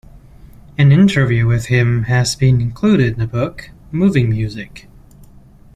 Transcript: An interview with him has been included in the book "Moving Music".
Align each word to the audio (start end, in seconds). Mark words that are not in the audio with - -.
An 0.79 0.91
interview 0.91 1.45
with 1.45 1.67
him 1.67 2.05
has 2.05 2.35
been 2.35 2.59
included 2.59 3.13
in 3.13 3.19
the 3.19 3.27
book 3.27 3.69
"Moving 3.91 4.31
Music". 4.31 4.87